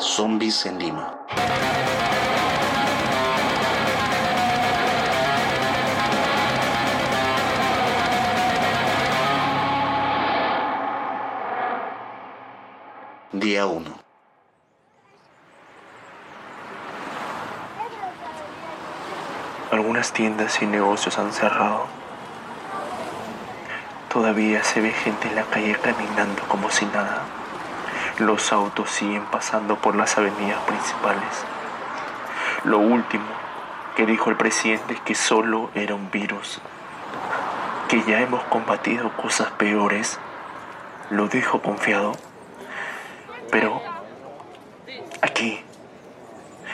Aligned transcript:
Zombies 0.00 0.64
en 0.66 0.78
Lima. 0.78 1.18
Día 13.32 13.66
1. 13.66 14.07
Algunas 19.70 20.14
tiendas 20.14 20.62
y 20.62 20.66
negocios 20.66 21.18
han 21.18 21.30
cerrado. 21.30 21.86
Todavía 24.10 24.64
se 24.64 24.80
ve 24.80 24.92
gente 24.92 25.28
en 25.28 25.34
la 25.34 25.42
calle 25.42 25.76
caminando 25.76 26.42
como 26.48 26.70
si 26.70 26.86
nada. 26.86 27.24
Los 28.18 28.50
autos 28.50 28.90
siguen 28.90 29.26
pasando 29.26 29.76
por 29.76 29.94
las 29.94 30.16
avenidas 30.16 30.58
principales. 30.62 31.44
Lo 32.64 32.78
último 32.78 33.26
que 33.94 34.06
dijo 34.06 34.30
el 34.30 34.36
presidente 34.38 34.94
es 34.94 35.00
que 35.02 35.14
solo 35.14 35.70
era 35.74 35.94
un 35.94 36.10
virus, 36.10 36.60
que 37.88 38.02
ya 38.04 38.20
hemos 38.20 38.42
combatido 38.44 39.14
cosas 39.18 39.50
peores. 39.50 40.18
Lo 41.10 41.28
dijo 41.28 41.60
confiado. 41.60 42.12
Pero 43.50 43.82
aquí, 45.20 45.62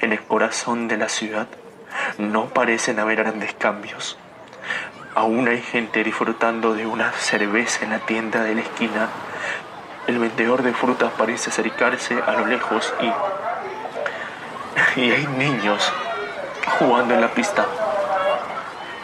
en 0.00 0.12
el 0.12 0.22
corazón 0.22 0.86
de 0.86 0.98
la 0.98 1.08
ciudad, 1.08 1.48
no 2.18 2.46
parecen 2.46 2.98
haber 2.98 3.18
grandes 3.18 3.54
cambios. 3.54 4.18
Aún 5.14 5.48
hay 5.48 5.62
gente 5.62 6.04
disfrutando 6.04 6.74
de 6.74 6.86
una 6.86 7.12
cerveza 7.12 7.84
en 7.84 7.90
la 7.90 8.00
tienda 8.00 8.42
de 8.42 8.54
la 8.54 8.60
esquina. 8.60 9.08
El 10.06 10.18
vendedor 10.18 10.62
de 10.62 10.72
frutas 10.72 11.12
parece 11.16 11.50
acercarse 11.50 12.20
a 12.26 12.32
lo 12.32 12.46
lejos 12.46 12.92
y, 14.96 15.00
y 15.00 15.10
hay 15.10 15.26
niños 15.26 15.92
jugando 16.78 17.14
en 17.14 17.20
la 17.20 17.32
pista. 17.32 17.64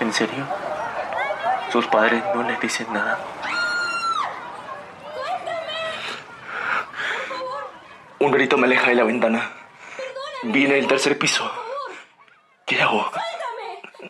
¿En 0.01 0.12
serio? 0.12 0.45
Sus 1.70 1.86
padres 1.86 2.23
no 2.34 2.42
les 2.42 2.61
dicen 2.61 2.92
nada. 2.92 3.19
Un 8.19 8.31
grito 8.31 8.56
me 8.58 8.67
aleja 8.67 8.89
de 8.89 8.95
la 8.95 9.05
ventana. 9.05 9.51
Viene 10.42 10.75
del 10.75 10.86
tercer 10.86 11.19
piso. 11.19 11.61
¿Qué 12.73 12.81
hago? 12.81 13.05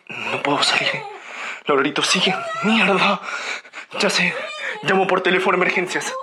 No 0.07 0.41
puedo 0.41 0.63
salir. 0.63 1.03
Los 1.65 2.07
siguen. 2.07 2.35
¡Mierda! 2.63 3.19
Ya 3.99 4.09
sé. 4.09 4.33
Llamo 4.83 5.05
por 5.05 5.19
teléfono 5.19 5.57
emergencias. 5.57 6.13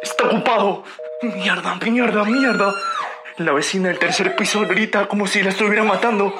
Está 0.00 0.24
ocupado. 0.24 0.84
Mierda, 1.20 1.74
mierda, 1.74 2.24
mierda. 2.24 2.74
La 3.36 3.52
vecina 3.52 3.88
del 3.88 3.98
tercer 3.98 4.34
piso 4.36 4.62
grita 4.62 5.06
como 5.06 5.26
si 5.26 5.42
la 5.42 5.50
estuvieran 5.50 5.86
matando. 5.86 6.34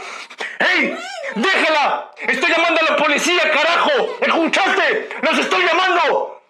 ¡Ey! 0.59 0.97
¡Déjala! 1.35 2.13
¡Estoy 2.29 2.51
llamando 2.51 2.81
a 2.81 2.93
la 2.93 2.97
policía, 2.97 3.43
carajo! 3.53 4.17
¿Escuchaste? 4.23 5.11
¡Los 5.21 5.39
estoy 5.39 5.67
llamando! 5.67 6.41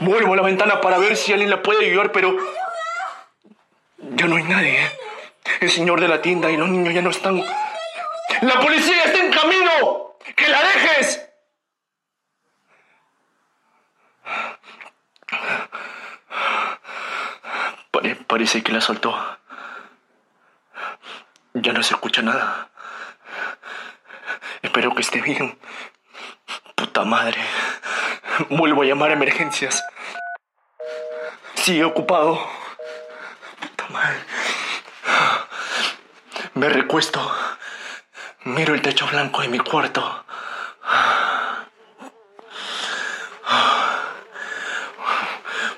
Vuelvo 0.00 0.32
a 0.32 0.36
la 0.36 0.42
ventana 0.42 0.80
para 0.80 0.96
ver 0.96 1.18
si 1.18 1.32
alguien 1.34 1.50
la 1.50 1.62
puede 1.62 1.84
ayudar, 1.84 2.12
pero... 2.12 2.34
Ya 3.98 4.26
no 4.26 4.36
hay 4.36 4.44
nadie. 4.44 4.90
El 5.60 5.70
señor 5.70 6.00
de 6.00 6.08
la 6.08 6.20
tienda 6.22 6.50
y 6.50 6.56
los 6.56 6.68
niños 6.68 6.94
ya 6.94 7.02
no 7.02 7.10
están. 7.10 7.42
¡La 8.42 8.60
policía 8.60 9.04
está 9.04 9.18
en 9.18 9.32
camino! 9.32 10.16
¡Que 10.36 10.48
la 10.48 10.62
dejes! 10.62 11.20
Pare- 17.90 18.16
parece 18.26 18.62
que 18.62 18.72
la 18.72 18.80
soltó. 18.80 19.14
Ya 21.54 21.72
no 21.72 21.82
se 21.82 21.94
escucha 21.94 22.22
nada. 22.22 22.70
Espero 24.62 24.94
que 24.94 25.02
esté 25.02 25.20
bien. 25.20 25.58
Puta 26.74 27.04
madre. 27.04 27.40
Vuelvo 28.50 28.82
a 28.82 28.86
llamar 28.86 29.10
a 29.10 29.14
emergencias. 29.14 29.82
Sigue 31.54 31.84
ocupado. 31.84 32.44
Me 36.54 36.68
recuesto. 36.68 37.20
Miro 38.44 38.74
el 38.74 38.82
techo 38.82 39.06
blanco 39.06 39.42
de 39.42 39.48
mi 39.48 39.58
cuarto. 39.58 40.24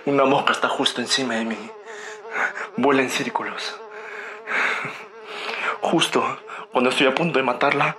Una 0.05 0.25
mosca 0.25 0.53
está 0.53 0.69
justo 0.69 1.01
encima 1.01 1.35
de 1.35 1.45
mí. 1.45 1.71
Vuela 2.77 3.03
en 3.03 3.11
círculos. 3.11 3.77
Justo 5.81 6.39
cuando 6.73 6.91
estoy 6.91 7.07
a 7.07 7.15
punto 7.15 7.39
de 7.39 7.43
matarla, 7.43 7.97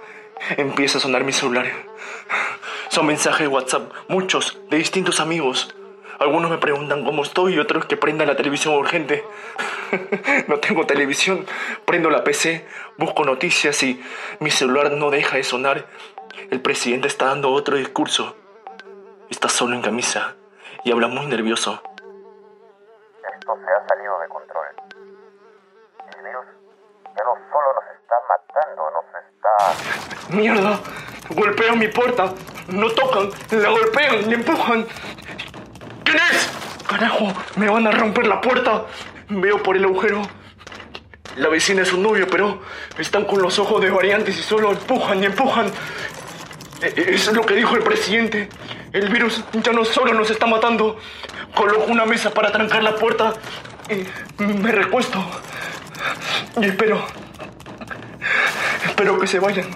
empieza 0.52 1.00
a 1.00 1.02
sonar 1.02 1.24
mi 1.24 1.34
celular. 1.34 1.66
Son 2.90 3.06
mensajes 3.06 3.42
de 3.42 3.48
WhatsApp, 3.48 3.92
muchos, 4.08 4.58
de 4.70 4.78
distintos 4.78 5.20
amigos. 5.20 5.74
Algunos 6.20 6.50
me 6.50 6.58
preguntan 6.58 7.06
cómo 7.06 7.22
estoy 7.22 7.56
y 7.56 7.60
otros 7.60 7.86
que 7.86 7.96
prendan 7.96 8.28
la 8.28 8.36
televisión 8.36 8.74
urgente. 8.74 9.24
no 10.48 10.60
tengo 10.60 10.86
televisión, 10.88 11.46
prendo 11.86 12.10
la 12.10 12.24
PC, 12.24 12.66
busco 12.98 13.24
noticias 13.24 13.84
y 13.84 14.04
mi 14.40 14.50
celular 14.50 14.92
no 14.92 15.12
deja 15.12 15.38
de 15.38 15.44
sonar. 15.44 15.86
El 16.50 16.60
presidente 16.62 17.08
está 17.08 17.26
dando 17.28 17.52
otro 17.52 17.78
discurso. 17.78 18.36
Está 19.30 19.48
solo 19.48 19.76
en 19.76 19.82
camisa 19.82 20.36
y 20.84 20.92
habla 20.92 21.08
muy 21.08 21.28
nervioso. 21.28 21.82
Esto 23.34 23.58
se 23.64 23.72
ha 23.72 23.88
salido 23.88 24.20
de 24.20 24.28
control. 24.30 24.66
El 26.16 26.24
virus 26.24 26.46
ya 27.16 27.24
no 27.24 27.36
solo 27.52 27.74
nos 27.76 27.86
está 27.96 28.16
matando, 28.28 28.90
nos 28.92 29.06
está... 29.24 30.36
¡Mierda! 30.36 30.80
Golpean 31.30 31.78
mi 31.78 31.88
puerta. 31.90 32.34
No 32.70 32.90
tocan, 32.90 33.30
la 33.52 33.70
golpean, 33.70 34.30
le 34.30 34.36
empujan. 34.36 34.88
¿Quién 36.08 36.20
es? 36.32 36.50
Carajo, 36.88 37.34
me 37.58 37.68
van 37.70 37.86
a 37.86 37.92
romper 37.92 38.28
la 38.28 38.40
puerta. 38.40 38.86
Veo 39.28 39.62
por 39.62 39.76
el 39.76 39.84
agujero. 39.84 40.22
La 41.36 41.50
vecina 41.50 41.82
es 41.82 41.90
su 41.90 42.00
novio, 42.00 42.28
pero 42.30 42.62
están 42.98 43.26
con 43.26 43.42
los 43.42 43.60
ojos 43.60 43.82
de 43.82 43.90
variantes 43.92 44.38
y 44.40 44.42
solo 44.42 44.72
empujan 44.72 45.22
y 45.22 45.26
empujan. 45.26 45.68
E- 46.82 46.94
e- 46.96 47.14
es 47.16 47.32
lo 47.34 47.46
que 47.46 47.56
dijo 47.56 47.76
el 47.76 47.84
presidente. 47.84 48.48
El 48.94 49.10
virus 49.10 49.44
ya 49.52 49.74
no 49.74 49.84
solo 49.84 50.14
nos 50.14 50.30
está 50.32 50.46
matando. 50.46 50.98
Coloco 51.54 51.92
una 51.92 52.06
mesa 52.06 52.30
para 52.34 52.54
trancar 52.54 52.82
la 52.84 52.96
puerta 52.96 53.34
y 53.90 54.44
me 54.44 54.72
recuesto. 54.72 55.24
Y 56.62 56.66
espero. 56.68 57.06
Espero 58.86 59.20
que 59.20 59.28
se 59.28 59.40
vayan. 59.40 59.68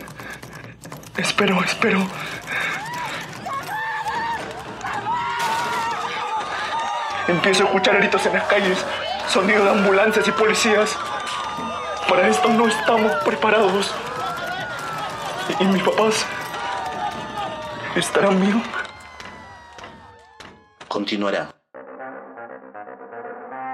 Espero, 1.18 1.62
espero. 1.64 2.08
Empiezo 7.31 7.64
a 7.64 7.68
escuchar 7.68 7.97
gritos 7.97 8.25
en 8.25 8.34
las 8.34 8.44
calles, 8.44 8.86
sonido 9.30 9.64
de 9.64 9.69
ambulancias 9.69 10.28
y 10.28 10.31
policías. 10.34 10.97
Para 12.09 12.28
esto 12.28 12.50
no 12.50 12.68
estamos 12.68 13.14
preparados. 13.24 13.96
Y, 15.58 15.64
mis 15.64 15.81
papás 15.81 16.25
estarán 17.96 18.41
bien. 18.41 18.62
Continuará. 20.90 21.56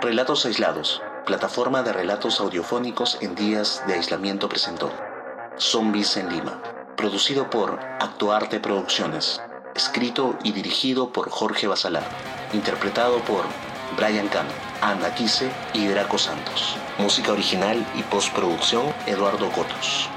Relatos 0.02 0.46
aislados. 0.46 1.02
Plataforma 1.26 1.82
de 1.82 1.94
relatos 1.94 2.40
audiofónicos 2.40 3.18
en 3.22 3.34
días 3.34 3.82
de 3.88 3.96
aislamiento 3.96 4.48
presentó. 4.48 4.92
Zombies 5.58 6.16
en 6.18 6.30
Lima. 6.30 6.62
Producido 6.96 7.50
por 7.50 7.80
Actuarte 8.00 8.60
Producciones. 8.60 9.42
Escrito 9.78 10.36
y 10.44 10.54
dirigido 10.54 11.10
por 11.10 11.30
Jorge 11.30 11.68
Basalar. 11.68 12.04
Interpretado 12.52 13.20
por 13.20 13.46
Brian 13.96 14.28
Cano, 14.28 14.50
Ana 14.82 15.14
Quise 15.14 15.52
y 15.72 15.86
Draco 15.86 16.18
Santos. 16.18 16.76
Música 16.98 17.32
original 17.32 17.86
y 17.96 18.02
postproducción 18.02 18.92
Eduardo 19.06 19.52
Cotos. 19.52 20.10